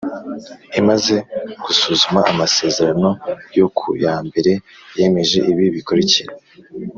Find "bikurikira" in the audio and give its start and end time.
5.75-6.33